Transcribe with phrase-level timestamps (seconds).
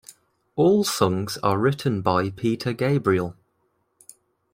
[0.55, 3.35] All songs are written by Peter Gabriel.